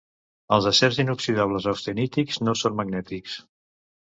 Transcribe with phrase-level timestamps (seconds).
[0.55, 3.39] Els acers inoxidables austenítics no són magnètics.